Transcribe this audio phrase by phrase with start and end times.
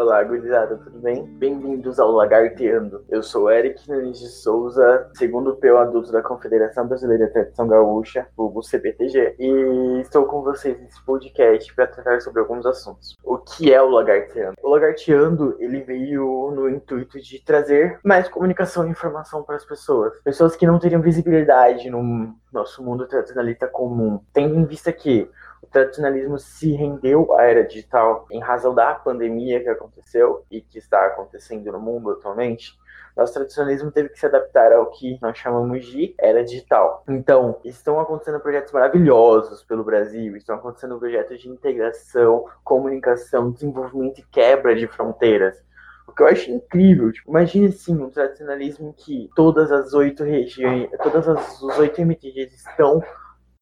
[0.00, 1.24] Olá, gurizada, tudo bem?
[1.24, 3.04] Bem-vindos ao Lagarteando.
[3.08, 8.28] Eu sou Eric Nunes de Souza, segundo PO adulto da Confederação Brasileira de Tradição Gaúcha,
[8.36, 13.16] o CPTG, e estou com vocês nesse podcast para tratar sobre alguns assuntos.
[13.24, 14.54] O que é o Lagarteando?
[14.62, 20.16] O Lagarteando, ele veio no intuito de trazer mais comunicação e informação para as pessoas.
[20.22, 25.28] Pessoas que não teriam visibilidade no nosso mundo tradicionalista comum, tendo em vista que
[25.70, 31.06] tradicionalismo se rendeu à era digital em razão da pandemia que aconteceu e que está
[31.06, 32.78] acontecendo no mundo atualmente.
[33.16, 37.02] Nosso tradicionalismo teve que se adaptar ao que nós chamamos de era digital.
[37.08, 44.22] Então, estão acontecendo projetos maravilhosos pelo Brasil, estão acontecendo projetos de integração, comunicação, desenvolvimento e
[44.30, 45.60] quebra de fronteiras.
[46.06, 50.22] O que eu acho incrível, tipo, imagine assim, um tradicionalismo em que todas as oito
[50.22, 53.02] regiões, todas as, oito MTGs estão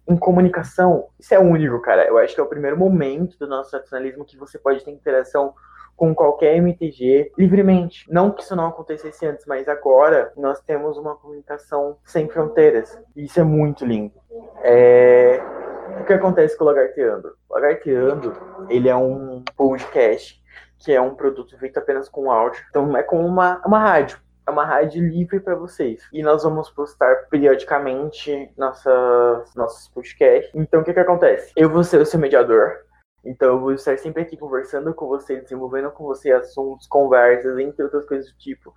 [0.08, 2.06] em comunicação, isso é único, cara.
[2.06, 5.54] Eu acho que é o primeiro momento do nosso tradicionalismo que você pode ter interação
[5.96, 8.04] com qualquer MTG livremente.
[8.10, 12.98] Não que isso não acontecesse antes, mas agora nós temos uma comunicação sem fronteiras.
[13.16, 14.14] E isso é muito lindo.
[14.62, 15.40] É...
[16.00, 17.34] O que acontece com o Lagarteando?
[17.48, 18.34] O Lagarteando,
[18.68, 20.44] ele é um podcast
[20.78, 22.62] que é um produto feito apenas com áudio.
[22.68, 26.06] Então é como uma, uma rádio é uma rádio livre para vocês.
[26.12, 30.50] E nós vamos postar periodicamente nossas, nossos podcasts.
[30.54, 31.52] Então, o que, que acontece?
[31.56, 32.84] Eu vou ser o seu mediador.
[33.24, 37.82] Então, eu vou estar sempre aqui conversando com você, desenvolvendo com você assuntos, conversas, entre
[37.82, 38.72] outras coisas do tipo.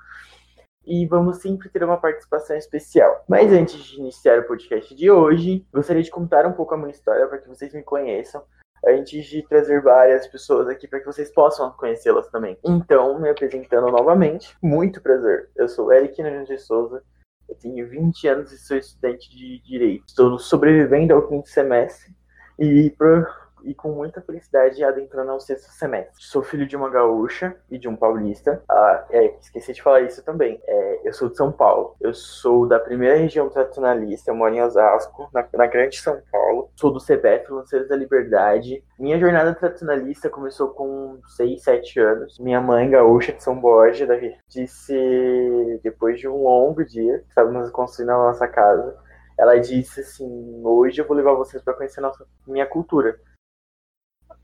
[0.85, 3.23] E vamos sempre ter uma participação especial.
[3.27, 6.89] Mas antes de iniciar o podcast de hoje, gostaria de contar um pouco a minha
[6.89, 8.43] história para que vocês me conheçam
[8.85, 12.57] antes de trazer várias pessoas aqui para que vocês possam conhecê-las também.
[12.65, 15.49] Então, me apresentando novamente, muito prazer.
[15.55, 17.03] Eu sou Eric Nunes de Souza,
[17.47, 20.05] eu tenho 20 anos e sou estudante de Direito.
[20.07, 22.13] Estou sobrevivendo ao quinto semestre
[22.59, 23.27] e por
[23.63, 26.23] e com muita felicidade adentrando ao sexto semestre.
[26.23, 28.61] Sou filho de uma gaúcha e de um paulista.
[28.69, 30.61] Ah, é, esqueci de falar isso também.
[30.65, 31.95] É, eu sou de São Paulo.
[31.99, 34.31] Eu sou da primeira região tradicionalista.
[34.31, 36.69] Eu moro em Osasco, na, na Grande São Paulo.
[36.75, 38.83] Sou do CBF, Lanceiros da Liberdade.
[38.97, 42.39] Minha jornada tradicionalista começou com 6, 7 anos.
[42.39, 44.07] Minha mãe, gaúcha de São Borja,
[44.47, 48.95] disse, depois de um longo dia, estávamos construindo a nossa casa,
[49.39, 53.17] ela disse assim: Hoje eu vou levar vocês para conhecer nossa, minha cultura.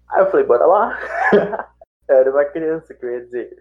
[0.09, 0.97] Aí eu falei, bora lá.
[2.07, 3.55] Era uma criança que ia dizer.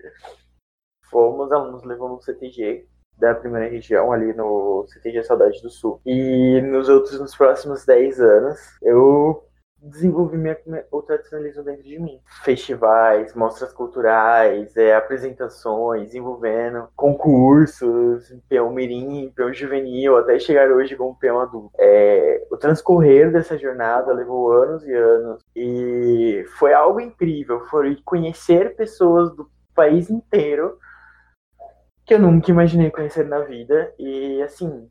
[1.10, 6.00] Fomos, ela nos levou no CTG da primeira região, ali no CTG Saudade do Sul.
[6.04, 9.46] E nos outros, nos próximos 10 anos, eu
[9.84, 10.56] desenvolvi minha,
[10.90, 12.20] o tradicionalismo dentro de mim.
[12.42, 21.16] Festivais, mostras culturais, é, apresentações, envolvendo concursos, peão mirim, peão juvenil, até chegar hoje como
[21.16, 21.70] peão adulto.
[21.78, 27.60] É, o transcorrer dessa jornada levou anos e anos e foi algo incrível.
[27.66, 30.78] Foi conhecer pessoas do país inteiro
[32.06, 34.88] que eu nunca imaginei conhecer na vida e assim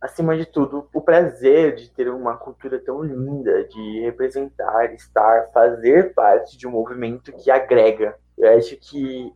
[0.00, 6.14] acima de tudo, o prazer de ter uma cultura tão linda, de representar, estar, fazer
[6.14, 8.16] parte de um movimento que agrega.
[8.38, 9.32] Eu acho que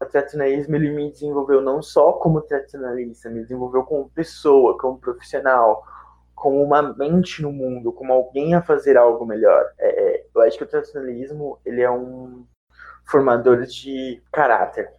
[0.00, 5.84] o tradicionalismo ele me desenvolveu não só como tradicionalista, me desenvolveu como pessoa, como profissional,
[6.34, 9.64] como uma mente no mundo, como alguém a fazer algo melhor.
[9.78, 12.44] É, eu acho que o tradicionalismo ele é um
[13.04, 14.92] formador de caráter.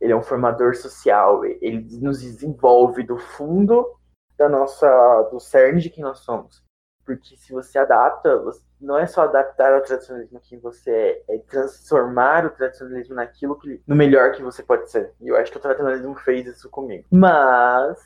[0.00, 3.97] Ele é um formador social, ele nos desenvolve do fundo
[4.38, 6.62] da nossa do cerne de quem nós somos.
[7.04, 11.38] Porque se você adapta, você, não é só adaptar ao tradicionalismo que você é, é
[11.38, 15.12] transformar o tradicionalismo naquilo que no melhor que você pode ser.
[15.20, 17.06] E eu acho que o tradicionalismo fez isso comigo.
[17.10, 17.98] Mas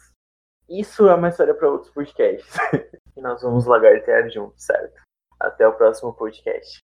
[0.68, 2.56] isso é uma história para outros podcasts.
[3.16, 5.02] e nós vamos lagartear juntos, certo?
[5.38, 6.78] Até o próximo podcast.